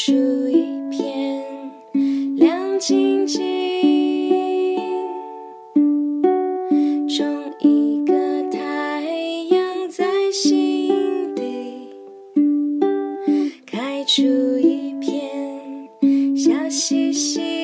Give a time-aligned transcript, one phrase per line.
[0.00, 0.12] 出
[0.48, 1.44] 一片
[2.36, 3.42] 亮晶晶，
[7.08, 9.02] 种一个太
[9.50, 11.42] 阳在心底，
[13.66, 14.22] 开出
[14.60, 15.88] 一片
[16.36, 17.57] 小星星。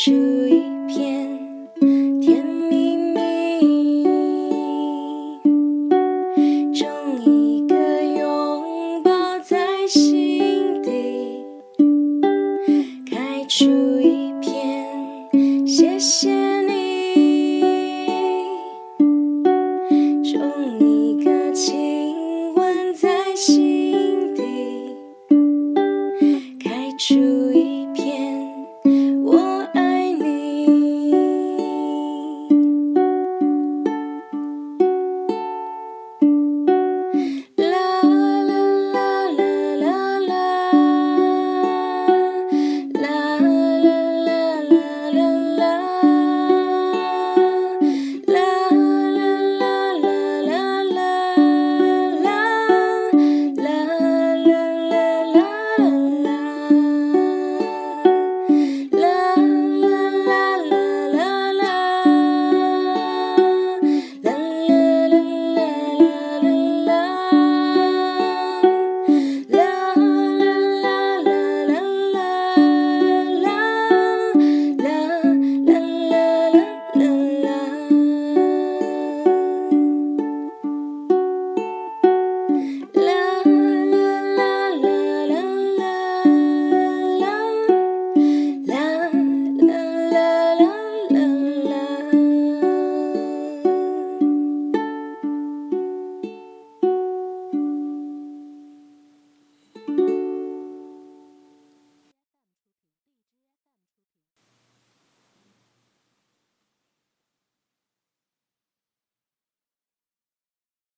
[0.00, 0.12] 开出
[0.48, 1.38] 一片
[2.22, 4.02] 甜蜜蜜
[6.72, 6.88] 种
[7.26, 11.44] 一个拥抱在心底
[13.10, 13.99] 开出